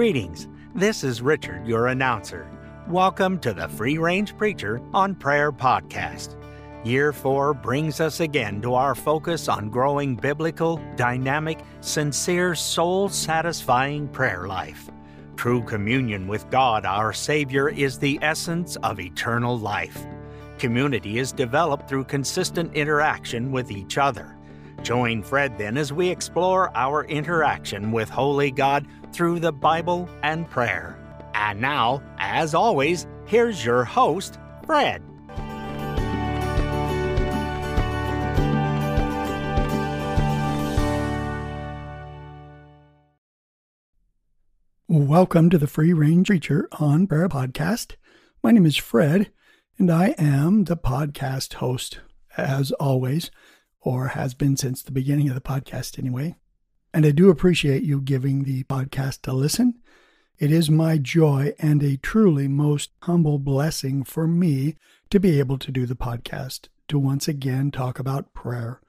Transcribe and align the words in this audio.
Greetings. 0.00 0.48
This 0.74 1.04
is 1.04 1.20
Richard, 1.20 1.66
your 1.66 1.88
announcer. 1.88 2.50
Welcome 2.88 3.38
to 3.40 3.52
the 3.52 3.68
Free 3.68 3.98
Range 3.98 4.34
Preacher 4.38 4.80
on 4.94 5.14
Prayer 5.14 5.52
podcast. 5.52 6.36
Year 6.86 7.12
four 7.12 7.52
brings 7.52 8.00
us 8.00 8.20
again 8.20 8.62
to 8.62 8.72
our 8.72 8.94
focus 8.94 9.46
on 9.46 9.68
growing 9.68 10.16
biblical, 10.16 10.80
dynamic, 10.96 11.60
sincere, 11.82 12.54
soul 12.54 13.10
satisfying 13.10 14.08
prayer 14.08 14.48
life. 14.48 14.88
True 15.36 15.62
communion 15.64 16.26
with 16.26 16.48
God, 16.48 16.86
our 16.86 17.12
Savior, 17.12 17.68
is 17.68 17.98
the 17.98 18.18
essence 18.22 18.76
of 18.76 19.00
eternal 19.00 19.58
life. 19.58 20.06
Community 20.56 21.18
is 21.18 21.30
developed 21.30 21.90
through 21.90 22.04
consistent 22.04 22.72
interaction 22.72 23.52
with 23.52 23.70
each 23.70 23.98
other. 23.98 24.34
Join 24.82 25.22
Fred 25.22 25.58
then 25.58 25.76
as 25.76 25.92
we 25.92 26.08
explore 26.08 26.74
our 26.76 27.04
interaction 27.04 27.92
with 27.92 28.08
Holy 28.08 28.50
God 28.50 28.86
through 29.12 29.40
the 29.40 29.52
Bible 29.52 30.08
and 30.22 30.48
prayer. 30.48 30.96
And 31.34 31.60
now, 31.60 32.02
as 32.18 32.54
always, 32.54 33.06
here's 33.26 33.64
your 33.64 33.84
host, 33.84 34.38
Fred. 34.64 35.02
Welcome 44.88 45.50
to 45.50 45.58
the 45.58 45.68
Free 45.68 45.92
Range 45.92 46.26
Preacher 46.26 46.68
on 46.72 47.06
Prayer 47.06 47.28
podcast. 47.28 47.94
My 48.42 48.50
name 48.50 48.66
is 48.66 48.76
Fred, 48.76 49.30
and 49.78 49.90
I 49.90 50.16
am 50.18 50.64
the 50.64 50.76
podcast 50.76 51.54
host, 51.54 52.00
as 52.36 52.72
always, 52.72 53.30
or 53.80 54.08
has 54.08 54.34
been 54.34 54.56
since 54.56 54.82
the 54.82 54.92
beginning 54.92 55.28
of 55.28 55.34
the 55.34 55.40
podcast 55.40 55.98
anyway. 55.98 56.36
And 56.92 57.06
I 57.06 57.12
do 57.12 57.30
appreciate 57.30 57.82
you 57.82 58.00
giving 58.00 58.44
the 58.44 58.64
podcast 58.64 59.26
a 59.28 59.32
listen. 59.32 59.74
It 60.38 60.50
is 60.50 60.70
my 60.70 60.98
joy 60.98 61.54
and 61.58 61.82
a 61.82 61.96
truly 61.98 62.48
most 62.48 62.90
humble 63.02 63.38
blessing 63.38 64.04
for 64.04 64.26
me 64.26 64.76
to 65.10 65.20
be 65.20 65.38
able 65.38 65.58
to 65.58 65.70
do 65.70 65.86
the 65.86 65.94
podcast, 65.94 66.68
to 66.88 66.98
once 66.98 67.28
again 67.28 67.70
talk 67.70 67.98
about 67.98 68.32
prayer. 68.34 68.80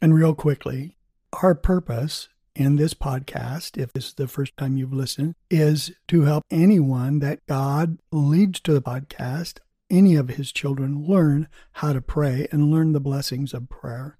And 0.00 0.14
real 0.14 0.34
quickly, 0.34 0.96
our 1.42 1.54
purpose 1.54 2.28
in 2.54 2.76
this 2.76 2.94
podcast, 2.94 3.76
if 3.76 3.92
this 3.92 4.06
is 4.06 4.14
the 4.14 4.28
first 4.28 4.56
time 4.56 4.76
you've 4.76 4.92
listened, 4.92 5.34
is 5.50 5.92
to 6.08 6.22
help 6.22 6.44
anyone 6.50 7.18
that 7.20 7.46
God 7.46 7.98
leads 8.10 8.60
to 8.60 8.72
the 8.72 8.82
podcast, 8.82 9.58
any 9.90 10.16
of 10.16 10.30
his 10.30 10.52
children, 10.52 11.06
learn 11.06 11.48
how 11.72 11.92
to 11.92 12.00
pray 12.00 12.46
and 12.52 12.70
learn 12.70 12.92
the 12.92 13.00
blessings 13.00 13.54
of 13.54 13.68
prayer. 13.68 14.18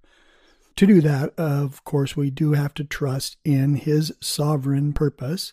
To 0.76 0.86
do 0.86 1.00
that, 1.00 1.36
of 1.38 1.84
course, 1.84 2.16
we 2.16 2.30
do 2.30 2.52
have 2.52 2.74
to 2.74 2.84
trust 2.84 3.36
in 3.44 3.74
his 3.74 4.12
sovereign 4.20 4.92
purpose 4.92 5.52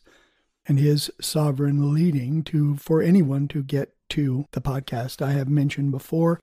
and 0.67 0.79
his 0.79 1.11
sovereign 1.19 1.93
leading 1.93 2.43
to 2.43 2.75
for 2.75 3.01
anyone 3.01 3.47
to 3.49 3.63
get 3.63 3.93
to 4.09 4.45
the 4.51 4.61
podcast. 4.61 5.21
I 5.21 5.31
have 5.31 5.49
mentioned 5.49 5.91
before 5.91 6.39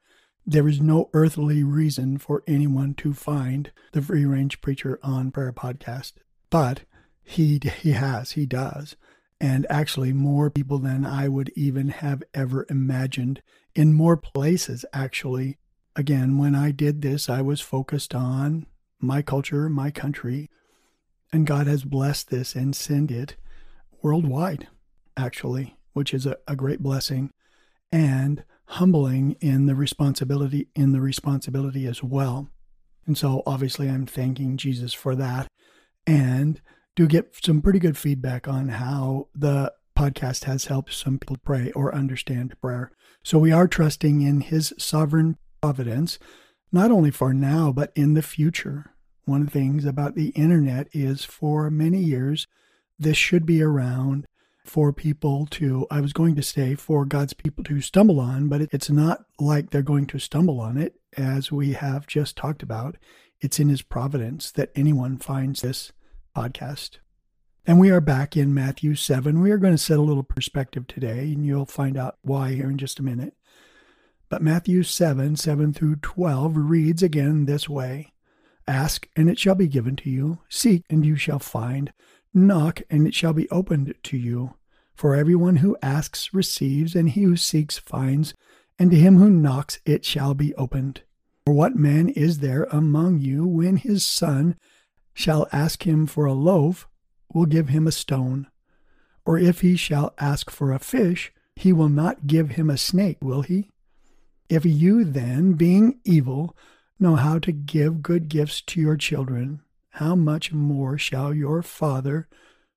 there 0.46 0.68
is 0.68 0.80
no 0.80 1.08
earthly 1.12 1.62
reason 1.62 2.18
for 2.18 2.42
anyone 2.46 2.94
to 2.94 3.14
find 3.14 3.70
the 3.92 4.02
free 4.02 4.24
range 4.24 4.60
preacher 4.60 4.98
on 5.02 5.30
prayer 5.30 5.52
podcast 5.52 6.14
but 6.50 6.82
he 7.22 7.60
he 7.80 7.92
has 7.92 8.32
he 8.32 8.44
does 8.44 8.96
and 9.40 9.66
actually 9.70 10.12
more 10.12 10.50
people 10.50 10.78
than 10.78 11.06
i 11.06 11.28
would 11.28 11.50
even 11.54 11.88
have 11.88 12.22
ever 12.34 12.66
imagined 12.68 13.40
in 13.74 13.94
more 13.94 14.16
places 14.16 14.84
actually. 14.92 15.58
Again 15.94 16.38
when 16.38 16.54
i 16.54 16.70
did 16.70 17.02
this 17.02 17.28
i 17.28 17.42
was 17.42 17.60
focused 17.60 18.14
on 18.14 18.64
my 18.98 19.20
culture 19.20 19.68
my 19.68 19.90
country 19.90 20.48
and 21.30 21.46
god 21.46 21.66
has 21.66 21.84
blessed 21.84 22.30
this 22.30 22.54
and 22.54 22.74
sent 22.74 23.10
it 23.10 23.36
worldwide 24.00 24.68
actually 25.18 25.76
which 25.92 26.14
is 26.14 26.24
a, 26.24 26.38
a 26.48 26.56
great 26.56 26.82
blessing 26.82 27.30
and 27.90 28.44
humbling 28.66 29.36
in 29.40 29.66
the 29.66 29.74
responsibility 29.74 30.68
in 30.74 30.92
the 30.92 31.00
responsibility 31.00 31.86
as 31.86 32.02
well. 32.02 32.48
And 33.06 33.18
so 33.18 33.42
obviously 33.44 33.88
i'm 33.88 34.06
thanking 34.06 34.56
jesus 34.56 34.94
for 34.94 35.14
that 35.16 35.48
and 36.06 36.60
do 36.94 37.06
get 37.06 37.34
some 37.44 37.60
pretty 37.60 37.80
good 37.80 37.98
feedback 37.98 38.46
on 38.46 38.68
how 38.68 39.28
the 39.34 39.72
podcast 39.96 40.44
has 40.44 40.66
helped 40.66 40.92
some 40.92 41.18
people 41.18 41.36
pray 41.44 41.72
or 41.72 41.94
understand 41.94 42.60
prayer. 42.60 42.92
So 43.22 43.38
we 43.38 43.52
are 43.52 43.68
trusting 43.68 44.22
in 44.22 44.40
his 44.40 44.72
sovereign 44.78 45.38
providence, 45.60 46.18
not 46.72 46.90
only 46.90 47.10
for 47.10 47.32
now, 47.32 47.72
but 47.72 47.92
in 47.94 48.14
the 48.14 48.22
future. 48.22 48.94
One 49.24 49.42
of 49.42 49.46
the 49.48 49.52
things 49.52 49.84
about 49.84 50.14
the 50.14 50.30
internet 50.30 50.88
is 50.92 51.24
for 51.24 51.70
many 51.70 51.98
years, 51.98 52.46
this 52.98 53.16
should 53.16 53.46
be 53.46 53.62
around 53.62 54.26
for 54.64 54.92
people 54.92 55.46
to, 55.46 55.86
I 55.90 56.00
was 56.00 56.12
going 56.12 56.34
to 56.36 56.42
say, 56.42 56.74
for 56.74 57.04
God's 57.04 57.32
people 57.32 57.64
to 57.64 57.80
stumble 57.80 58.20
on, 58.20 58.48
but 58.48 58.62
it's 58.72 58.90
not 58.90 59.24
like 59.38 59.70
they're 59.70 59.82
going 59.82 60.06
to 60.06 60.18
stumble 60.18 60.60
on 60.60 60.76
it, 60.76 60.94
as 61.16 61.50
we 61.50 61.72
have 61.72 62.06
just 62.06 62.36
talked 62.36 62.62
about. 62.62 62.96
It's 63.40 63.58
in 63.58 63.68
His 63.68 63.82
providence 63.82 64.52
that 64.52 64.70
anyone 64.74 65.18
finds 65.18 65.62
this 65.62 65.92
podcast. 66.36 66.98
And 67.64 67.78
we 67.78 67.90
are 67.90 68.00
back 68.00 68.36
in 68.36 68.52
Matthew 68.52 68.96
7. 68.96 69.40
We 69.40 69.52
are 69.52 69.56
going 69.56 69.72
to 69.72 69.78
set 69.78 69.96
a 69.96 70.02
little 70.02 70.24
perspective 70.24 70.88
today, 70.88 71.32
and 71.32 71.46
you'll 71.46 71.64
find 71.64 71.96
out 71.96 72.18
why 72.22 72.54
here 72.54 72.68
in 72.68 72.76
just 72.76 72.98
a 72.98 73.04
minute. 73.04 73.34
But 74.28 74.42
Matthew 74.42 74.82
7 74.82 75.36
7 75.36 75.72
through 75.72 75.96
12 75.96 76.56
reads 76.56 77.04
again 77.04 77.44
this 77.44 77.68
way 77.68 78.14
Ask, 78.66 79.08
and 79.14 79.30
it 79.30 79.38
shall 79.38 79.54
be 79.54 79.68
given 79.68 79.94
to 79.96 80.10
you. 80.10 80.40
Seek, 80.48 80.82
and 80.90 81.06
you 81.06 81.14
shall 81.14 81.38
find. 81.38 81.92
Knock, 82.34 82.82
and 82.90 83.06
it 83.06 83.14
shall 83.14 83.32
be 83.32 83.48
opened 83.50 83.94
to 84.02 84.16
you. 84.16 84.54
For 84.96 85.14
everyone 85.14 85.56
who 85.56 85.76
asks 85.82 86.34
receives, 86.34 86.96
and 86.96 87.10
he 87.10 87.22
who 87.22 87.36
seeks 87.36 87.78
finds, 87.78 88.34
and 88.76 88.90
to 88.90 88.96
him 88.96 89.18
who 89.18 89.30
knocks 89.30 89.78
it 89.86 90.04
shall 90.04 90.34
be 90.34 90.52
opened. 90.56 91.02
For 91.46 91.54
what 91.54 91.76
man 91.76 92.08
is 92.08 92.40
there 92.40 92.64
among 92.72 93.20
you 93.20 93.46
when 93.46 93.76
his 93.76 94.04
son 94.04 94.56
shall 95.14 95.46
ask 95.52 95.86
him 95.86 96.08
for 96.08 96.24
a 96.24 96.32
loaf, 96.32 96.88
will 97.34 97.46
give 97.46 97.68
him 97.68 97.86
a 97.86 97.92
stone? 97.92 98.46
Or 99.24 99.38
if 99.38 99.60
he 99.60 99.76
shall 99.76 100.14
ask 100.18 100.50
for 100.50 100.72
a 100.72 100.78
fish, 100.78 101.32
he 101.54 101.72
will 101.72 101.88
not 101.88 102.26
give 102.26 102.50
him 102.50 102.70
a 102.70 102.78
snake, 102.78 103.18
will 103.20 103.42
he? 103.42 103.70
If 104.48 104.64
you 104.64 105.04
then, 105.04 105.52
being 105.52 106.00
evil, 106.04 106.56
know 106.98 107.16
how 107.16 107.38
to 107.40 107.52
give 107.52 108.02
good 108.02 108.28
gifts 108.28 108.60
to 108.62 108.80
your 108.80 108.96
children, 108.96 109.60
how 109.90 110.14
much 110.14 110.52
more 110.52 110.96
shall 110.96 111.34
your 111.34 111.62
Father, 111.62 112.28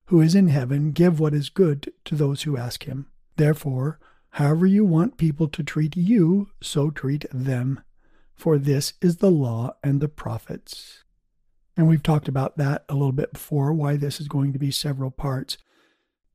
who 0.08 0.22
is 0.22 0.36
in 0.36 0.50
heaven, 0.50 0.92
give 0.92 1.20
what 1.20 1.34
is 1.34 1.50
good 1.50 1.92
to 2.06 2.16
those 2.16 2.44
who 2.44 2.58
ask 2.58 2.84
him? 2.84 3.08
Therefore, 3.38 4.00
however 4.32 4.66
you 4.66 4.86
want 4.86 5.18
people 5.18 5.48
to 5.48 5.64
treat 5.64 5.96
you, 5.96 6.50
so 6.62 6.90
treat 6.90 7.26
them. 7.32 7.82
For 8.34 8.58
this 8.58 8.94
is 9.02 9.18
the 9.18 9.32
law 9.32 9.76
and 9.82 10.02
the 10.02 10.10
prophets. 10.10 11.05
And 11.78 11.88
we've 11.88 12.04
talked 12.04 12.28
about 12.28 12.58
that 12.58 12.86
a 12.88 12.94
little 12.94 13.12
bit 13.12 13.34
before, 13.34 13.74
why 13.74 13.98
this 13.98 14.22
is 14.22 14.28
going 14.28 14.54
to 14.54 14.60
be 14.60 14.72
several 14.72 15.12
parts. 15.12 15.58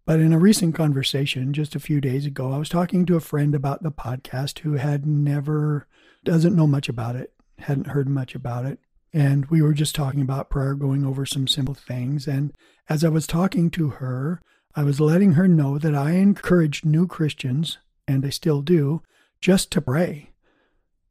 But 0.04 0.20
in 0.20 0.32
a 0.32 0.38
recent 0.38 0.74
conversation 0.74 1.52
just 1.52 1.74
a 1.74 1.80
few 1.80 2.00
days 2.00 2.26
ago, 2.26 2.52
I 2.52 2.58
was 2.58 2.68
talking 2.68 3.06
to 3.06 3.16
a 3.16 3.20
friend 3.20 3.54
about 3.54 3.82
the 3.82 3.92
podcast 3.92 4.60
who 4.60 4.74
had 4.74 5.06
never, 5.06 5.86
doesn't 6.24 6.56
know 6.56 6.66
much 6.66 6.88
about 6.88 7.16
it, 7.16 7.32
hadn't 7.58 7.88
heard 7.88 8.08
much 8.08 8.34
about 8.34 8.66
it. 8.66 8.80
And 9.12 9.46
we 9.46 9.62
were 9.62 9.72
just 9.72 9.94
talking 9.94 10.20
about 10.20 10.50
prayer, 10.50 10.74
going 10.74 11.04
over 11.04 11.24
some 11.24 11.46
simple 11.46 11.74
things. 11.74 12.26
And 12.26 12.52
as 12.88 13.04
I 13.04 13.08
was 13.08 13.26
talking 13.26 13.70
to 13.70 13.90
her, 13.90 14.40
I 14.74 14.84
was 14.84 15.00
letting 15.00 15.32
her 15.32 15.48
know 15.48 15.78
that 15.78 15.94
I 15.94 16.12
encourage 16.12 16.84
new 16.84 17.06
Christians, 17.06 17.78
and 18.06 18.24
I 18.24 18.30
still 18.30 18.62
do, 18.62 19.02
just 19.40 19.70
to 19.72 19.80
pray 19.80 20.29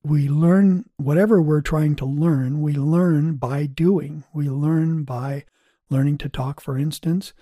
we 0.04 0.30
learn 0.30 0.86
whatever 0.98 1.42
we're 1.42 1.62
trying 1.62 1.96
to 1.98 2.06
learn, 2.06 2.62
we 2.62 2.74
learn 2.74 3.36
by 3.36 3.66
doing. 3.66 4.24
We 4.34 4.50
learn 4.50 5.04
by 5.04 5.46
learning 5.90 6.20
to 6.20 6.29
talk, 6.29 6.62
for 6.62 6.78
instance. 6.78 7.34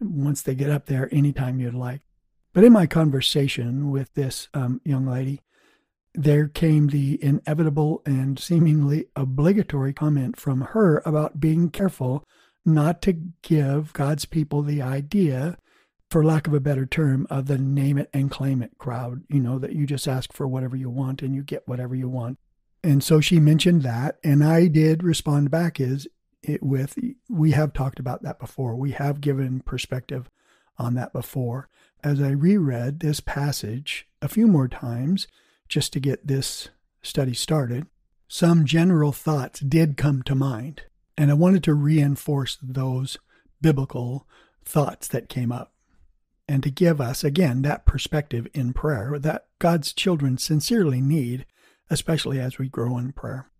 once 0.00 0.40
they 0.40 0.54
get 0.54 0.70
up 0.70 0.86
there 0.86 1.10
anytime 1.12 1.60
you'd 1.60 1.74
like. 1.74 2.00
But 2.54 2.64
in 2.64 2.72
my 2.72 2.86
conversation 2.86 3.90
with 3.90 4.14
this 4.14 4.48
um, 4.54 4.80
young 4.86 5.04
lady, 5.04 5.42
there 6.16 6.48
came 6.48 6.88
the 6.88 7.22
inevitable 7.22 8.02
and 8.06 8.38
seemingly 8.38 9.06
obligatory 9.14 9.92
comment 9.92 10.38
from 10.38 10.62
her 10.62 11.02
about 11.04 11.40
being 11.40 11.70
careful 11.70 12.24
not 12.64 13.02
to 13.02 13.12
give 13.42 13.92
God's 13.92 14.24
people 14.24 14.62
the 14.62 14.82
idea, 14.82 15.58
for 16.10 16.24
lack 16.24 16.46
of 16.46 16.54
a 16.54 16.60
better 16.60 16.86
term, 16.86 17.26
of 17.30 17.46
the 17.46 17.58
name 17.58 17.98
it 17.98 18.10
and 18.12 18.30
claim 18.30 18.62
it 18.62 18.78
crowd. 18.78 19.22
You 19.28 19.40
know, 19.40 19.58
that 19.58 19.74
you 19.74 19.86
just 19.86 20.08
ask 20.08 20.32
for 20.32 20.48
whatever 20.48 20.74
you 20.74 20.90
want 20.90 21.22
and 21.22 21.34
you 21.34 21.42
get 21.42 21.68
whatever 21.68 21.94
you 21.94 22.08
want. 22.08 22.38
And 22.82 23.04
so 23.04 23.20
she 23.20 23.38
mentioned 23.38 23.82
that, 23.82 24.16
and 24.24 24.42
I 24.42 24.68
did 24.68 25.02
respond 25.02 25.50
back 25.50 25.80
is 25.80 26.08
it 26.42 26.62
with 26.62 26.96
we 27.28 27.50
have 27.52 27.72
talked 27.72 27.98
about 27.98 28.22
that 28.22 28.38
before. 28.38 28.76
We 28.76 28.92
have 28.92 29.20
given 29.20 29.60
perspective 29.60 30.30
on 30.78 30.94
that 30.94 31.12
before. 31.12 31.68
As 32.04 32.20
I 32.20 32.30
reread 32.30 33.00
this 33.00 33.20
passage 33.20 34.06
a 34.22 34.28
few 34.28 34.46
more 34.46 34.68
times 34.68 35.26
just 35.68 35.92
to 35.92 36.00
get 36.00 36.26
this 36.26 36.68
study 37.02 37.34
started, 37.34 37.86
some 38.28 38.64
general 38.64 39.12
thoughts 39.12 39.60
did 39.60 39.96
come 39.96 40.22
to 40.24 40.34
mind. 40.34 40.82
And 41.16 41.30
I 41.30 41.34
wanted 41.34 41.64
to 41.64 41.74
reinforce 41.74 42.58
those 42.62 43.18
biblical 43.60 44.26
thoughts 44.64 45.08
that 45.08 45.28
came 45.28 45.50
up 45.50 45.72
and 46.48 46.62
to 46.62 46.70
give 46.70 47.00
us, 47.00 47.24
again, 47.24 47.62
that 47.62 47.86
perspective 47.86 48.46
in 48.54 48.72
prayer 48.72 49.18
that 49.18 49.46
God's 49.58 49.92
children 49.92 50.38
sincerely 50.38 51.00
need, 51.00 51.46
especially 51.90 52.38
as 52.38 52.58
we 52.58 52.68
grow 52.68 52.98
in 52.98 53.12
prayer. 53.12 53.50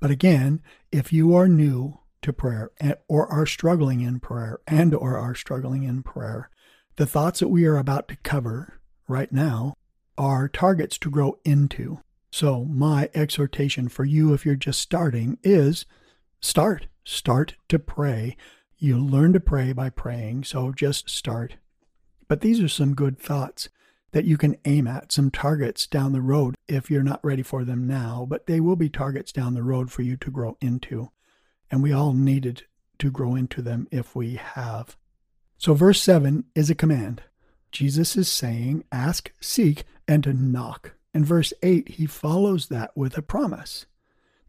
But 0.00 0.10
again, 0.10 0.62
if 0.92 1.12
you 1.12 1.34
are 1.34 1.48
new 1.48 2.00
to 2.22 2.32
prayer 2.32 2.70
or 3.08 3.26
are 3.26 3.46
struggling 3.46 4.00
in 4.00 4.20
prayer 4.20 4.60
and 4.66 4.94
or 4.94 5.18
are 5.18 5.34
struggling 5.34 5.82
in 5.82 6.02
prayer, 6.02 6.50
the 6.96 7.06
thoughts 7.06 7.40
that 7.40 7.48
we 7.48 7.66
are 7.66 7.76
about 7.76 8.08
to 8.08 8.16
cover 8.16 8.80
right 9.08 9.32
now 9.32 9.74
are 10.16 10.48
targets 10.48 10.98
to 10.98 11.10
grow 11.10 11.38
into. 11.44 12.00
So, 12.30 12.64
my 12.64 13.10
exhortation 13.14 13.88
for 13.88 14.04
you, 14.04 14.32
if 14.34 14.44
you're 14.44 14.56
just 14.56 14.80
starting, 14.80 15.38
is 15.42 15.86
start. 16.40 16.88
Start 17.04 17.54
to 17.68 17.78
pray. 17.78 18.36
You 18.76 18.98
learn 18.98 19.32
to 19.34 19.40
pray 19.40 19.72
by 19.72 19.90
praying, 19.90 20.44
so 20.44 20.72
just 20.72 21.08
start. 21.08 21.56
But 22.28 22.40
these 22.40 22.60
are 22.60 22.68
some 22.68 22.94
good 22.94 23.18
thoughts 23.18 23.68
that 24.12 24.24
you 24.24 24.36
can 24.36 24.56
aim 24.64 24.86
at, 24.86 25.12
some 25.12 25.30
targets 25.30 25.86
down 25.86 26.12
the 26.12 26.20
road 26.20 26.54
if 26.68 26.90
you're 26.90 27.02
not 27.02 27.24
ready 27.24 27.42
for 27.42 27.64
them 27.64 27.86
now, 27.86 28.26
but 28.28 28.46
they 28.46 28.60
will 28.60 28.76
be 28.76 28.88
targets 28.88 29.32
down 29.32 29.54
the 29.54 29.62
road 29.62 29.90
for 29.90 30.02
you 30.02 30.16
to 30.16 30.30
grow 30.30 30.56
into. 30.60 31.10
And 31.70 31.82
we 31.82 31.92
all 31.92 32.12
needed 32.12 32.64
to 32.98 33.10
grow 33.10 33.34
into 33.34 33.60
them 33.60 33.88
if 33.90 34.14
we 34.14 34.36
have. 34.36 34.96
So, 35.58 35.74
verse 35.74 36.00
7 36.00 36.44
is 36.54 36.70
a 36.70 36.74
command. 36.74 37.22
Jesus 37.74 38.16
is 38.16 38.28
saying, 38.28 38.84
Ask, 38.92 39.32
seek, 39.40 39.82
and 40.06 40.52
knock. 40.52 40.94
In 41.12 41.24
verse 41.24 41.52
8, 41.60 41.88
he 41.88 42.06
follows 42.06 42.68
that 42.68 42.96
with 42.96 43.18
a 43.18 43.22
promise 43.22 43.86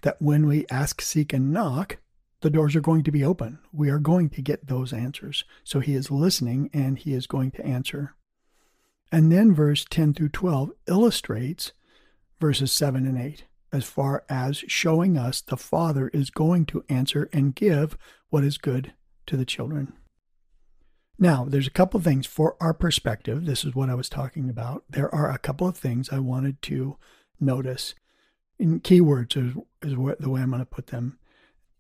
that 0.03 0.21
when 0.21 0.45
we 0.45 0.67
ask, 0.69 1.01
seek, 1.01 1.33
and 1.33 1.51
knock, 1.51 1.97
the 2.41 2.51
doors 2.51 2.75
are 2.75 2.81
going 2.81 3.01
to 3.01 3.11
be 3.11 3.23
open. 3.23 3.57
We 3.73 3.89
are 3.89 3.97
going 3.97 4.29
to 4.29 4.43
get 4.43 4.67
those 4.67 4.93
answers. 4.93 5.43
So 5.63 5.79
he 5.79 5.95
is 5.95 6.11
listening 6.11 6.69
and 6.71 6.99
he 6.99 7.13
is 7.13 7.25
going 7.25 7.49
to 7.51 7.65
answer. 7.65 8.13
And 9.11 9.31
then 9.31 9.55
verse 9.55 9.87
10 9.89 10.13
through 10.13 10.29
12 10.29 10.73
illustrates 10.87 11.71
verses 12.39 12.71
7 12.71 13.07
and 13.07 13.19
8 13.19 13.45
as 13.71 13.85
far 13.85 14.23
as 14.29 14.57
showing 14.67 15.17
us 15.17 15.41
the 15.41 15.57
Father 15.57 16.09
is 16.09 16.29
going 16.29 16.67
to 16.67 16.85
answer 16.89 17.27
and 17.33 17.55
give 17.55 17.97
what 18.29 18.43
is 18.43 18.59
good 18.59 18.93
to 19.25 19.35
the 19.35 19.45
children. 19.45 19.93
Now, 21.17 21.45
there's 21.47 21.67
a 21.67 21.71
couple 21.71 21.97
of 21.97 22.03
things 22.03 22.25
for 22.25 22.57
our 22.59 22.73
perspective. 22.73 23.45
This 23.45 23.63
is 23.63 23.73
what 23.73 23.89
I 23.89 23.95
was 23.95 24.09
talking 24.09 24.49
about. 24.49 24.83
There 24.89 25.13
are 25.13 25.31
a 25.31 25.37
couple 25.37 25.67
of 25.67 25.77
things 25.77 26.09
I 26.09 26.19
wanted 26.19 26.61
to 26.63 26.97
notice. 27.39 27.95
In 28.59 28.81
keywords 28.81 29.37
is, 29.37 29.55
is 29.81 29.95
what, 29.95 30.19
the 30.19 30.29
way 30.29 30.41
I'm 30.41 30.49
going 30.49 30.59
to 30.61 30.65
put 30.65 30.87
them. 30.87 31.17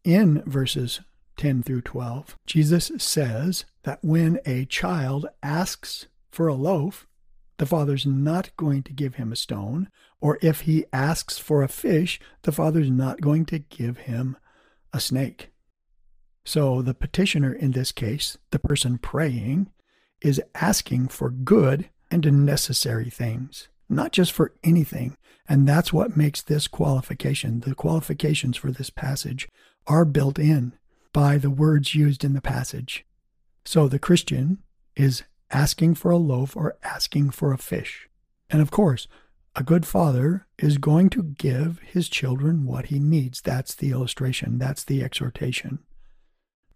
In 0.03 0.41
verses 0.45 1.01
10 1.37 1.63
through 1.63 1.81
12, 1.81 2.37
Jesus 2.45 2.91
says 2.97 3.65
that 3.83 3.99
when 4.01 4.39
a 4.45 4.65
child 4.65 5.27
asks 5.43 6.07
for 6.31 6.47
a 6.47 6.53
loaf, 6.53 7.07
the 7.57 7.65
father's 7.65 8.05
not 8.05 8.55
going 8.57 8.83
to 8.83 8.93
give 8.93 9.15
him 9.15 9.31
a 9.31 9.37
stone, 9.37 9.89
or 10.21 10.37
if 10.41 10.61
he 10.61 10.85
asks 10.91 11.37
for 11.37 11.61
a 11.63 11.67
fish, 11.67 12.19
the 12.43 12.51
father's 12.51 12.89
not 12.89 13.21
going 13.21 13.45
to 13.45 13.59
give 13.59 13.99
him 13.99 14.37
a 14.93 14.99
snake. 14.99 15.51
So 16.45 16.81
the 16.81 16.93
petitioner 16.93 17.51
in 17.51 17.71
this 17.71 17.91
case, 17.91 18.37
the 18.51 18.59
person 18.59 18.97
praying, 18.99 19.71
is 20.21 20.41
asking 20.53 21.09
for 21.09 21.29
good 21.29 21.89
and 22.11 22.45
necessary 22.45 23.09
things, 23.09 23.67
not 23.89 24.11
just 24.11 24.31
for 24.31 24.53
anything. 24.63 25.17
And 25.49 25.67
that's 25.67 25.91
what 25.91 26.15
makes 26.15 26.41
this 26.41 26.67
qualification. 26.67 27.59
The 27.59 27.75
qualifications 27.75 28.57
for 28.57 28.71
this 28.71 28.89
passage 28.89 29.47
are 29.87 30.05
built 30.05 30.39
in 30.39 30.73
by 31.13 31.37
the 31.37 31.49
words 31.49 31.95
used 31.95 32.23
in 32.23 32.33
the 32.33 32.41
passage. 32.41 33.05
So 33.65 33.87
the 33.87 33.99
Christian 33.99 34.59
is 34.95 35.23
asking 35.51 35.95
for 35.95 36.11
a 36.11 36.17
loaf 36.17 36.55
or 36.55 36.77
asking 36.83 37.31
for 37.31 37.53
a 37.53 37.57
fish. 37.57 38.07
And 38.49 38.61
of 38.61 38.71
course, 38.71 39.07
a 39.55 39.63
good 39.63 39.85
father 39.85 40.45
is 40.59 40.77
going 40.77 41.09
to 41.11 41.23
give 41.23 41.79
his 41.79 42.09
children 42.09 42.65
what 42.65 42.87
he 42.87 42.99
needs. 42.99 43.41
That's 43.41 43.73
the 43.73 43.91
illustration, 43.91 44.57
that's 44.57 44.83
the 44.83 45.03
exhortation. 45.03 45.79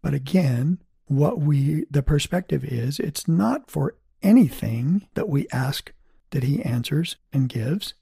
But 0.02 0.14
again, 0.14 0.80
what 1.06 1.40
we, 1.40 1.86
the 1.90 2.04
perspective 2.04 2.64
is, 2.64 3.00
it's 3.00 3.28
not 3.28 3.70
for 3.70 3.96
anything 4.22 5.08
that 5.16 5.30
we 5.30 5.48
ask 5.52 5.92
that 6.32 6.44
he 6.44 6.62
answers 6.62 7.18
and 7.34 7.50
gives. 7.50 7.94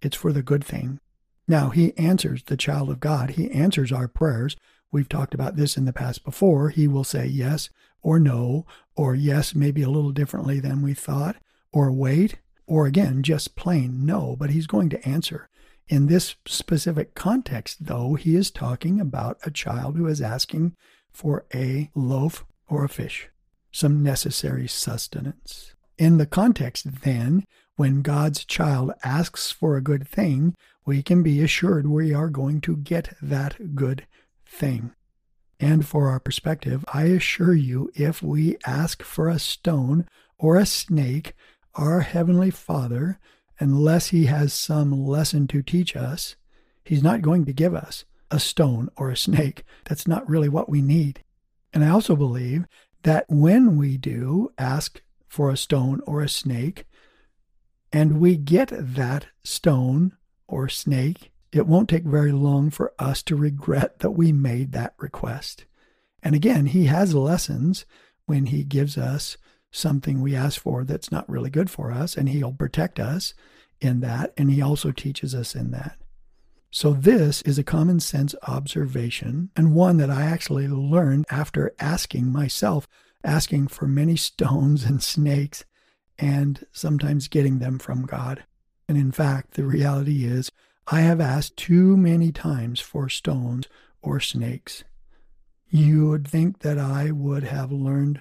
It's 0.00 0.16
for 0.16 0.32
the 0.32 0.42
good 0.42 0.64
thing. 0.64 0.98
Now, 1.46 1.70
he 1.70 1.96
answers 1.98 2.42
the 2.44 2.56
child 2.56 2.90
of 2.90 3.00
God. 3.00 3.30
He 3.30 3.50
answers 3.50 3.92
our 3.92 4.08
prayers. 4.08 4.56
We've 4.90 5.08
talked 5.08 5.34
about 5.34 5.56
this 5.56 5.76
in 5.76 5.84
the 5.84 5.92
past 5.92 6.24
before. 6.24 6.70
He 6.70 6.88
will 6.88 7.04
say 7.04 7.26
yes 7.26 7.68
or 8.02 8.18
no, 8.18 8.66
or 8.96 9.14
yes, 9.14 9.54
maybe 9.54 9.82
a 9.82 9.90
little 9.90 10.12
differently 10.12 10.60
than 10.60 10.82
we 10.82 10.94
thought, 10.94 11.36
or 11.72 11.90
wait, 11.90 12.36
or 12.66 12.86
again, 12.86 13.22
just 13.22 13.56
plain 13.56 14.06
no, 14.06 14.36
but 14.38 14.50
he's 14.50 14.66
going 14.66 14.88
to 14.90 15.08
answer. 15.08 15.48
In 15.88 16.06
this 16.06 16.36
specific 16.46 17.14
context, 17.14 17.86
though, 17.86 18.14
he 18.14 18.36
is 18.36 18.50
talking 18.50 19.00
about 19.00 19.38
a 19.44 19.50
child 19.50 19.96
who 19.96 20.06
is 20.06 20.20
asking 20.20 20.74
for 21.14 21.46
a 21.54 21.90
loaf 21.94 22.44
or 22.68 22.84
a 22.84 22.88
fish, 22.88 23.30
some 23.72 24.02
necessary 24.02 24.68
sustenance. 24.68 25.74
In 25.96 26.18
the 26.18 26.26
context, 26.26 27.02
then, 27.02 27.44
when 27.76 28.02
God's 28.02 28.44
child 28.44 28.92
asks 29.02 29.50
for 29.50 29.76
a 29.76 29.82
good 29.82 30.06
thing, 30.06 30.54
we 30.84 31.02
can 31.02 31.22
be 31.22 31.40
assured 31.40 31.86
we 31.86 32.12
are 32.12 32.28
going 32.28 32.60
to 32.62 32.76
get 32.76 33.16
that 33.22 33.74
good 33.74 34.06
thing. 34.44 34.92
And 35.60 35.86
for 35.86 36.08
our 36.08 36.20
perspective, 36.20 36.84
I 36.92 37.04
assure 37.04 37.54
you, 37.54 37.90
if 37.94 38.22
we 38.22 38.56
ask 38.66 39.02
for 39.02 39.28
a 39.28 39.38
stone 39.38 40.06
or 40.36 40.56
a 40.56 40.66
snake, 40.66 41.32
our 41.74 42.00
Heavenly 42.00 42.50
Father, 42.50 43.18
unless 43.58 44.08
He 44.08 44.26
has 44.26 44.52
some 44.52 45.06
lesson 45.06 45.46
to 45.48 45.62
teach 45.62 45.96
us, 45.96 46.36
He's 46.84 47.02
not 47.02 47.22
going 47.22 47.44
to 47.46 47.52
give 47.52 47.74
us 47.74 48.04
a 48.34 48.40
stone 48.40 48.88
or 48.96 49.10
a 49.10 49.16
snake. 49.16 49.64
That's 49.84 50.08
not 50.08 50.28
really 50.28 50.48
what 50.48 50.68
we 50.68 50.82
need. 50.82 51.22
And 51.72 51.84
I 51.84 51.88
also 51.88 52.16
believe 52.16 52.66
that 53.04 53.26
when 53.28 53.76
we 53.76 53.96
do 53.96 54.52
ask 54.58 55.00
for 55.28 55.50
a 55.50 55.56
stone 55.56 56.00
or 56.06 56.20
a 56.20 56.28
snake, 56.28 56.84
and 57.92 58.20
we 58.20 58.36
get 58.36 58.70
that 58.72 59.26
stone 59.44 60.16
or 60.48 60.68
snake, 60.68 61.30
it 61.52 61.66
won't 61.66 61.88
take 61.88 62.04
very 62.04 62.32
long 62.32 62.70
for 62.70 62.92
us 62.98 63.22
to 63.22 63.36
regret 63.36 64.00
that 64.00 64.10
we 64.10 64.32
made 64.32 64.72
that 64.72 64.94
request. 64.98 65.64
And 66.22 66.34
again, 66.34 66.66
he 66.66 66.86
has 66.86 67.14
lessons 67.14 67.86
when 68.26 68.46
he 68.46 68.64
gives 68.64 68.98
us 68.98 69.36
something 69.70 70.20
we 70.20 70.34
ask 70.34 70.60
for 70.60 70.82
that's 70.82 71.12
not 71.12 71.28
really 71.28 71.50
good 71.50 71.70
for 71.70 71.92
us, 71.92 72.16
and 72.16 72.28
he'll 72.28 72.52
protect 72.52 72.98
us 72.98 73.34
in 73.80 74.00
that, 74.00 74.32
and 74.36 74.50
he 74.50 74.60
also 74.60 74.90
teaches 74.90 75.34
us 75.34 75.54
in 75.54 75.70
that. 75.70 75.98
So, 76.76 76.92
this 76.92 77.40
is 77.42 77.56
a 77.56 77.62
common 77.62 78.00
sense 78.00 78.34
observation, 78.48 79.48
and 79.54 79.76
one 79.76 79.96
that 79.98 80.10
I 80.10 80.24
actually 80.24 80.66
learned 80.66 81.24
after 81.30 81.72
asking 81.78 82.32
myself, 82.32 82.88
asking 83.22 83.68
for 83.68 83.86
many 83.86 84.16
stones 84.30 84.82
and 84.82 85.00
snakes, 85.00 85.64
and 86.18 86.66
sometimes 86.72 87.28
getting 87.28 87.60
them 87.60 87.78
from 87.78 88.06
God. 88.06 88.42
And 88.88 88.98
in 88.98 89.12
fact, 89.12 89.52
the 89.52 89.62
reality 89.62 90.24
is, 90.24 90.50
I 90.88 91.02
have 91.02 91.20
asked 91.20 91.56
too 91.56 91.96
many 91.96 92.32
times 92.32 92.80
for 92.80 93.08
stones 93.08 93.68
or 94.02 94.18
snakes. 94.18 94.82
You 95.68 96.08
would 96.08 96.26
think 96.26 96.58
that 96.58 96.76
I 96.76 97.12
would 97.12 97.44
have 97.44 97.70
learned 97.70 98.20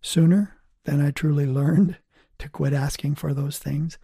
sooner 0.00 0.56
than 0.84 1.04
I 1.04 1.10
truly 1.10 1.44
learned 1.44 1.98
to 2.38 2.48
quit 2.48 2.72
asking 2.72 3.16
for 3.16 3.34
those 3.34 3.58
things, 3.58 3.98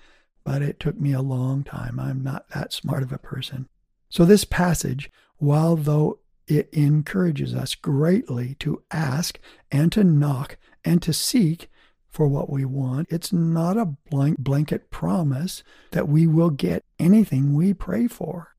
but 0.45 0.61
it 0.61 0.79
took 0.79 1.01
me 1.01 1.15
a 1.15 1.23
long 1.23 1.65
time. 1.65 1.99
I'm 1.99 2.23
not 2.23 2.51
that 2.51 2.75
smart 2.75 3.03
of 3.03 3.15
a 3.15 3.19
person. 3.19 3.67
So, 4.09 4.25
this 4.25 4.45
passage, 4.45 5.11
while 5.37 5.77
though 5.77 6.21
it 6.49 6.71
encourages 6.73 7.55
us 7.55 7.75
greatly 7.75 8.55
to 8.61 8.83
ask 8.91 9.39
and 9.71 9.93
to 9.93 10.03
knock 10.03 10.57
and 10.85 11.03
to 11.03 11.13
seek 11.13 11.71
for 12.09 12.27
what 12.27 12.51
we 12.51 12.65
want. 12.65 13.07
It's 13.11 13.33
not 13.33 13.77
a 13.77 13.95
blank 14.11 14.39
blanket 14.39 14.91
promise 14.91 15.63
that 15.91 16.09
we 16.09 16.27
will 16.27 16.51
get 16.51 16.85
anything 16.99 17.55
we 17.55 17.75
pray 17.75 18.09
for. 18.09 18.55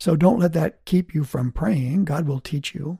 So 0.00 0.16
don't 0.16 0.40
let 0.40 0.54
that 0.54 0.84
keep 0.84 1.14
you 1.14 1.24
from 1.24 1.52
praying. 1.52 2.06
God 2.06 2.26
will 2.26 2.40
teach 2.40 2.74
you. 2.74 2.98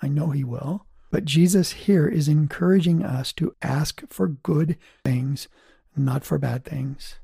I 0.00 0.08
know 0.08 0.30
He 0.30 0.44
will. 0.44 0.86
But 1.10 1.24
Jesus 1.24 1.72
here 1.72 2.08
is 2.08 2.28
encouraging 2.28 3.04
us 3.04 3.32
to 3.34 3.54
ask 3.60 4.02
for 4.08 4.28
good 4.28 4.78
things, 5.04 5.48
not 5.94 6.24
for 6.24 6.38
bad 6.38 6.64
things. 6.64 7.18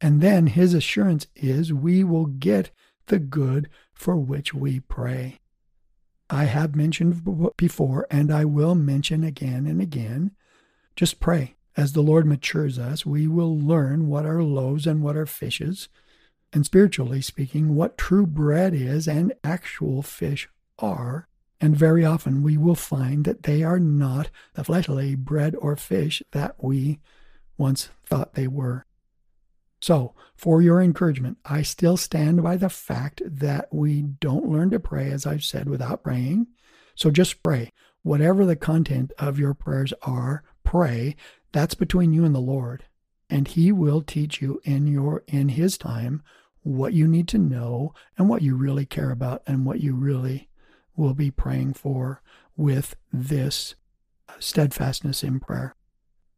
And 0.00 0.20
then 0.20 0.48
His 0.48 0.74
assurance 0.74 1.26
is 1.34 1.72
we 1.72 2.04
will 2.04 2.26
get 2.26 2.70
the 3.06 3.18
good 3.18 3.68
for 3.92 4.16
which 4.16 4.54
we 4.54 4.80
pray. 4.80 5.40
I 6.30 6.44
have 6.44 6.74
mentioned 6.74 7.22
before, 7.56 8.06
and 8.10 8.32
I 8.32 8.44
will 8.44 8.74
mention 8.74 9.22
again 9.24 9.66
and 9.66 9.80
again 9.80 10.32
just 10.96 11.20
pray. 11.20 11.56
As 11.76 11.92
the 11.92 12.02
Lord 12.02 12.24
matures 12.24 12.78
us, 12.78 13.04
we 13.04 13.26
will 13.26 13.58
learn 13.58 14.06
what 14.06 14.24
are 14.24 14.42
loaves 14.42 14.86
and 14.86 15.02
what 15.02 15.16
are 15.16 15.26
fishes, 15.26 15.88
and 16.52 16.64
spiritually 16.64 17.20
speaking, 17.20 17.74
what 17.74 17.98
true 17.98 18.26
bread 18.26 18.74
is 18.74 19.08
and 19.08 19.32
actual 19.42 20.02
fish 20.02 20.48
are. 20.78 21.26
And 21.60 21.76
very 21.76 22.04
often 22.04 22.42
we 22.42 22.56
will 22.56 22.76
find 22.76 23.24
that 23.24 23.42
they 23.42 23.62
are 23.62 23.80
not 23.80 24.30
the 24.54 24.62
fleshly 24.62 25.14
bread 25.16 25.56
or 25.56 25.76
fish 25.76 26.22
that 26.30 26.62
we 26.62 27.00
once 27.58 27.90
thought 28.06 28.34
they 28.34 28.46
were. 28.46 28.86
So, 29.84 30.14
for 30.34 30.62
your 30.62 30.80
encouragement, 30.80 31.36
I 31.44 31.60
still 31.60 31.98
stand 31.98 32.42
by 32.42 32.56
the 32.56 32.70
fact 32.70 33.20
that 33.26 33.68
we 33.70 34.00
don't 34.00 34.48
learn 34.48 34.70
to 34.70 34.80
pray, 34.80 35.10
as 35.10 35.26
I've 35.26 35.44
said, 35.44 35.68
without 35.68 36.02
praying. 36.02 36.46
So 36.94 37.10
just 37.10 37.42
pray. 37.42 37.70
Whatever 38.02 38.46
the 38.46 38.56
content 38.56 39.12
of 39.18 39.38
your 39.38 39.52
prayers 39.52 39.92
are, 40.00 40.42
pray. 40.62 41.16
That's 41.52 41.74
between 41.74 42.14
you 42.14 42.24
and 42.24 42.34
the 42.34 42.40
Lord. 42.40 42.86
And 43.28 43.46
He 43.46 43.72
will 43.72 44.00
teach 44.00 44.40
you 44.40 44.58
in 44.64 44.86
your 44.86 45.22
in 45.26 45.50
His 45.50 45.76
time 45.76 46.22
what 46.62 46.94
you 46.94 47.06
need 47.06 47.28
to 47.28 47.38
know 47.38 47.92
and 48.16 48.26
what 48.26 48.40
you 48.40 48.56
really 48.56 48.86
care 48.86 49.10
about 49.10 49.42
and 49.46 49.66
what 49.66 49.80
you 49.80 49.94
really 49.94 50.48
will 50.96 51.12
be 51.12 51.30
praying 51.30 51.74
for 51.74 52.22
with 52.56 52.96
this 53.12 53.74
steadfastness 54.38 55.22
in 55.22 55.40
prayer. 55.40 55.74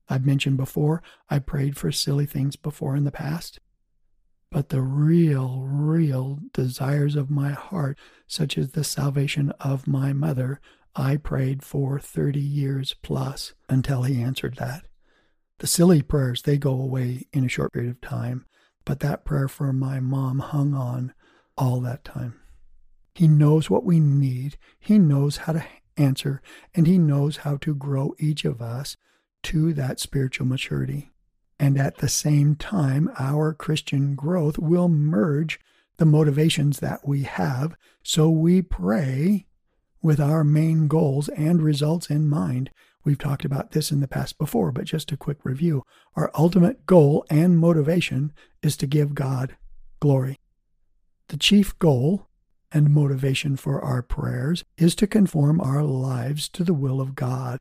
I've 0.08 0.26
mentioned 0.26 0.56
before, 0.56 1.02
I 1.28 1.38
prayed 1.38 1.76
for 1.76 1.90
silly 1.90 2.26
things 2.26 2.56
before 2.56 2.96
in 2.96 3.04
the 3.04 3.10
past. 3.10 3.58
But 4.50 4.68
the 4.68 4.82
real, 4.82 5.66
real 5.66 6.38
desires 6.52 7.16
of 7.16 7.30
my 7.30 7.50
heart, 7.50 7.98
such 8.26 8.56
as 8.56 8.72
the 8.72 8.84
salvation 8.84 9.50
of 9.60 9.86
my 9.86 10.12
mother, 10.12 10.60
I 10.94 11.16
prayed 11.16 11.62
for 11.62 11.98
30 11.98 12.40
years 12.40 12.94
plus 13.02 13.54
until 13.68 14.02
he 14.02 14.22
answered 14.22 14.56
that. 14.56 14.86
The 15.58 15.66
silly 15.66 16.02
prayers, 16.02 16.42
they 16.42 16.58
go 16.58 16.72
away 16.72 17.26
in 17.32 17.44
a 17.44 17.48
short 17.48 17.72
period 17.72 17.90
of 17.90 18.00
time, 18.00 18.46
but 18.84 19.00
that 19.00 19.24
prayer 19.24 19.48
for 19.48 19.72
my 19.72 20.00
mom 20.00 20.38
hung 20.38 20.74
on 20.74 21.12
all 21.58 21.80
that 21.80 22.04
time. 22.04 22.40
He 23.14 23.26
knows 23.26 23.70
what 23.70 23.84
we 23.84 23.98
need, 23.98 24.58
He 24.78 24.98
knows 24.98 25.38
how 25.38 25.54
to 25.54 25.66
answer, 25.96 26.42
and 26.74 26.86
He 26.86 26.98
knows 26.98 27.38
how 27.38 27.56
to 27.58 27.74
grow 27.74 28.14
each 28.18 28.44
of 28.44 28.60
us 28.60 28.96
to 29.46 29.72
that 29.72 30.00
spiritual 30.00 30.46
maturity. 30.46 31.12
And 31.58 31.78
at 31.78 31.98
the 31.98 32.08
same 32.08 32.56
time, 32.56 33.10
our 33.18 33.54
Christian 33.54 34.16
growth 34.16 34.58
will 34.58 34.88
merge 34.88 35.60
the 35.98 36.04
motivations 36.04 36.80
that 36.80 37.06
we 37.06 37.22
have. 37.22 37.76
So 38.02 38.28
we 38.28 38.60
pray 38.60 39.46
with 40.02 40.20
our 40.20 40.42
main 40.42 40.88
goals 40.88 41.28
and 41.30 41.62
results 41.62 42.10
in 42.10 42.28
mind. 42.28 42.70
We've 43.04 43.18
talked 43.18 43.44
about 43.44 43.70
this 43.70 43.92
in 43.92 44.00
the 44.00 44.08
past 44.08 44.36
before, 44.36 44.72
but 44.72 44.84
just 44.84 45.12
a 45.12 45.16
quick 45.16 45.44
review. 45.44 45.84
Our 46.16 46.30
ultimate 46.34 46.84
goal 46.84 47.24
and 47.30 47.56
motivation 47.56 48.32
is 48.62 48.76
to 48.78 48.88
give 48.88 49.14
God 49.14 49.56
glory. 50.00 50.40
The 51.28 51.36
chief 51.36 51.78
goal 51.78 52.26
and 52.72 52.90
motivation 52.90 53.56
for 53.56 53.80
our 53.80 54.02
prayers 54.02 54.64
is 54.76 54.96
to 54.96 55.06
conform 55.06 55.60
our 55.60 55.84
lives 55.84 56.48
to 56.48 56.64
the 56.64 56.74
will 56.74 57.00
of 57.00 57.14
God. 57.14 57.60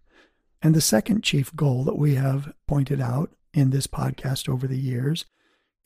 And 0.65 0.73
the 0.73 0.81
second 0.81 1.23
chief 1.23 1.55
goal 1.55 1.83
that 1.83 1.95
we 1.95 2.15
have 2.15 2.51
pointed 2.67 2.99
out 2.99 3.29
in 3.53 3.69
this 3.69 3.85
podcast 3.85 4.49
over 4.49 4.65
the 4.65 4.79
years, 4.79 5.25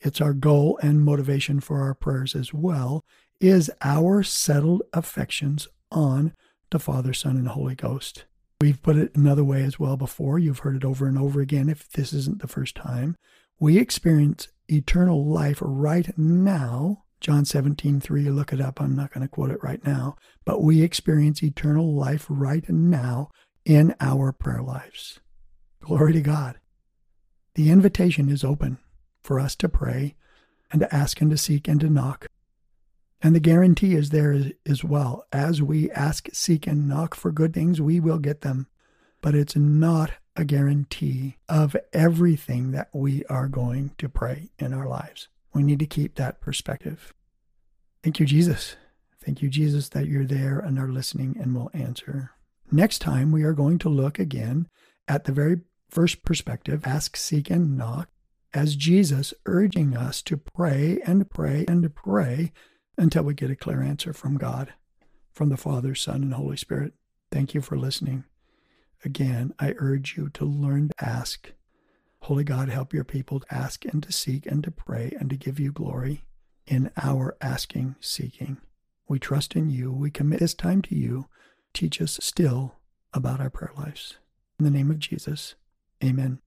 it's 0.00 0.22
our 0.22 0.32
goal 0.32 0.78
and 0.82 1.04
motivation 1.04 1.60
for 1.60 1.82
our 1.82 1.92
prayers 1.92 2.34
as 2.34 2.54
well, 2.54 3.04
is 3.42 3.70
our 3.82 4.22
settled 4.22 4.80
affections 4.94 5.68
on 5.92 6.32
the 6.70 6.78
Father, 6.78 7.12
Son, 7.12 7.36
and 7.36 7.48
Holy 7.48 7.74
Ghost. 7.74 8.24
We've 8.58 8.82
put 8.82 8.96
it 8.96 9.14
another 9.14 9.44
way 9.44 9.64
as 9.64 9.78
well 9.78 9.98
before. 9.98 10.38
You've 10.38 10.60
heard 10.60 10.76
it 10.76 10.84
over 10.86 11.06
and 11.06 11.18
over 11.18 11.42
again 11.42 11.68
if 11.68 11.86
this 11.90 12.14
isn't 12.14 12.40
the 12.40 12.48
first 12.48 12.74
time. 12.74 13.16
We 13.58 13.76
experience 13.76 14.48
eternal 14.66 15.26
life 15.26 15.58
right 15.60 16.16
now. 16.16 17.04
John 17.20 17.44
17, 17.44 18.00
3, 18.00 18.30
look 18.30 18.50
it 18.50 18.62
up. 18.62 18.80
I'm 18.80 18.96
not 18.96 19.12
going 19.12 19.20
to 19.20 19.28
quote 19.28 19.50
it 19.50 19.62
right 19.62 19.84
now. 19.84 20.16
But 20.46 20.62
we 20.62 20.80
experience 20.80 21.42
eternal 21.42 21.94
life 21.94 22.24
right 22.30 22.66
now 22.66 23.28
in 23.70 23.94
our 24.00 24.32
prayer 24.32 24.60
lives. 24.60 25.20
Glory 25.78 26.12
to 26.14 26.20
God. 26.20 26.58
The 27.54 27.70
invitation 27.70 28.28
is 28.28 28.42
open 28.42 28.78
for 29.22 29.38
us 29.38 29.54
to 29.54 29.68
pray 29.68 30.16
and 30.72 30.80
to 30.80 30.92
ask 30.92 31.20
and 31.20 31.30
to 31.30 31.36
seek 31.36 31.68
and 31.68 31.78
to 31.78 31.88
knock. 31.88 32.26
And 33.22 33.32
the 33.32 33.38
guarantee 33.38 33.94
is 33.94 34.10
there 34.10 34.50
as 34.66 34.82
well. 34.82 35.24
As 35.32 35.62
we 35.62 35.88
ask, 35.92 36.28
seek, 36.32 36.66
and 36.66 36.88
knock 36.88 37.14
for 37.14 37.30
good 37.30 37.54
things, 37.54 37.80
we 37.80 38.00
will 38.00 38.18
get 38.18 38.40
them. 38.40 38.66
But 39.20 39.36
it's 39.36 39.54
not 39.54 40.14
a 40.34 40.44
guarantee 40.44 41.36
of 41.48 41.76
everything 41.92 42.72
that 42.72 42.88
we 42.92 43.24
are 43.26 43.46
going 43.46 43.92
to 43.98 44.08
pray 44.08 44.50
in 44.58 44.74
our 44.74 44.88
lives. 44.88 45.28
We 45.54 45.62
need 45.62 45.78
to 45.78 45.86
keep 45.86 46.16
that 46.16 46.40
perspective. 46.40 47.14
Thank 48.02 48.18
you, 48.18 48.26
Jesus. 48.26 48.74
Thank 49.24 49.42
you, 49.42 49.48
Jesus, 49.48 49.90
that 49.90 50.08
you're 50.08 50.26
there 50.26 50.58
and 50.58 50.76
are 50.76 50.90
listening 50.90 51.36
and 51.40 51.54
will 51.54 51.70
answer. 51.72 52.32
Next 52.72 53.00
time, 53.00 53.32
we 53.32 53.42
are 53.42 53.52
going 53.52 53.78
to 53.80 53.88
look 53.88 54.18
again 54.18 54.68
at 55.08 55.24
the 55.24 55.32
very 55.32 55.62
first 55.88 56.24
perspective 56.24 56.86
ask, 56.86 57.16
seek, 57.16 57.50
and 57.50 57.76
knock 57.76 58.08
as 58.54 58.76
Jesus 58.76 59.34
urging 59.46 59.96
us 59.96 60.22
to 60.22 60.36
pray 60.36 61.00
and 61.04 61.28
pray 61.28 61.64
and 61.66 61.92
pray 61.94 62.52
until 62.96 63.24
we 63.24 63.34
get 63.34 63.50
a 63.50 63.56
clear 63.56 63.82
answer 63.82 64.12
from 64.12 64.36
God, 64.36 64.72
from 65.32 65.48
the 65.48 65.56
Father, 65.56 65.94
Son, 65.96 66.22
and 66.22 66.34
Holy 66.34 66.56
Spirit. 66.56 66.92
Thank 67.32 67.54
you 67.54 67.60
for 67.60 67.76
listening. 67.76 68.24
Again, 69.04 69.52
I 69.58 69.74
urge 69.78 70.16
you 70.16 70.28
to 70.30 70.44
learn 70.44 70.88
to 70.88 71.04
ask. 71.04 71.52
Holy 72.20 72.44
God, 72.44 72.68
help 72.68 72.92
your 72.92 73.04
people 73.04 73.40
to 73.40 73.54
ask 73.54 73.84
and 73.84 74.02
to 74.02 74.12
seek 74.12 74.46
and 74.46 74.62
to 74.62 74.70
pray 74.70 75.16
and 75.18 75.30
to 75.30 75.36
give 75.36 75.58
you 75.58 75.72
glory 75.72 76.24
in 76.66 76.90
our 77.02 77.36
asking, 77.40 77.96
seeking. 78.00 78.58
We 79.08 79.18
trust 79.18 79.56
in 79.56 79.70
you. 79.70 79.90
We 79.90 80.10
commit 80.10 80.38
this 80.38 80.54
time 80.54 80.82
to 80.82 80.94
you. 80.94 81.26
Teach 81.72 82.00
us 82.00 82.18
still 82.22 82.76
about 83.12 83.40
our 83.40 83.50
prayer 83.50 83.72
lives. 83.76 84.18
In 84.58 84.64
the 84.64 84.70
name 84.70 84.90
of 84.90 84.98
Jesus, 84.98 85.54
amen. 86.02 86.40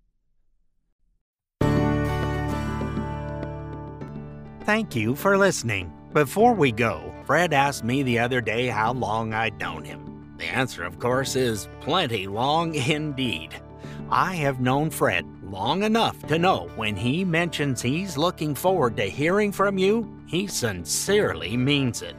Thank 4.65 4.95
you 4.95 5.15
for 5.15 5.37
listening. 5.37 5.91
Before 6.13 6.53
we 6.53 6.71
go, 6.71 7.13
Fred 7.25 7.53
asked 7.53 7.83
me 7.83 8.03
the 8.03 8.19
other 8.19 8.39
day 8.39 8.67
how 8.67 8.93
long 8.93 9.33
I'd 9.33 9.59
known 9.59 9.83
him. 9.83 10.35
The 10.37 10.45
answer, 10.45 10.83
of 10.83 10.99
course, 10.99 11.35
is 11.35 11.67
plenty 11.81 12.27
long 12.27 12.75
indeed. 12.89 13.49
I 14.09 14.35
have 14.35 14.61
known 14.61 14.89
Fred 14.89 15.25
long 15.43 15.83
enough 15.83 16.21
to 16.27 16.39
know 16.39 16.69
when 16.75 16.95
he 16.95 17.25
mentions 17.25 17.81
he's 17.81 18.17
looking 18.17 18.55
forward 18.55 18.95
to 18.97 19.03
hearing 19.03 19.51
from 19.51 19.77
you, 19.77 20.09
he 20.27 20.47
sincerely 20.47 21.57
means 21.57 22.01
it. 22.01 22.15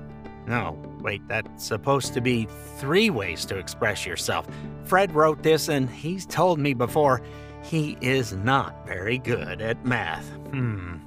No, 0.45 0.77
wait, 0.99 1.27
that's 1.27 1.65
supposed 1.65 2.13
to 2.13 2.21
be 2.21 2.47
three 2.77 3.09
ways 3.09 3.43
to 3.45 3.57
express 3.57 4.05
yourself. 4.05 4.47
Fred 4.83 5.11
wrote 5.13 5.41
this 5.41 5.69
and 5.69 5.89
he's 5.89 6.27
told 6.27 6.59
me 6.59 6.75
before 6.75 7.23
he 7.63 7.97
is 8.01 8.33
not 8.33 8.85
very 8.85 9.17
good 9.17 9.61
at 9.61 9.85
math. 9.85 10.27
Hmm. 10.51 10.97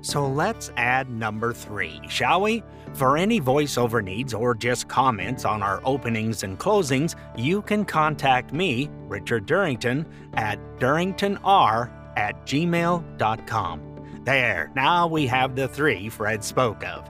So 0.00 0.28
let's 0.28 0.70
add 0.76 1.08
number 1.08 1.52
three, 1.54 2.00
shall 2.08 2.42
we? 2.42 2.62
For 2.92 3.16
any 3.16 3.40
voiceover 3.40 4.04
needs 4.04 4.34
or 4.34 4.54
just 4.54 4.86
comments 4.86 5.46
on 5.46 5.62
our 5.62 5.80
openings 5.84 6.42
and 6.42 6.58
closings, 6.58 7.14
you 7.36 7.62
can 7.62 7.86
contact 7.86 8.52
me, 8.52 8.90
Richard 9.08 9.46
Durrington, 9.46 10.04
at 10.34 10.58
durringtonr 10.78 11.90
at 12.16 12.46
gmail.com. 12.46 13.80
There, 14.24 14.70
now 14.76 15.06
we 15.06 15.26
have 15.26 15.56
the 15.56 15.68
three 15.68 16.10
Fred 16.10 16.44
spoke 16.44 16.84
of. 16.84 17.08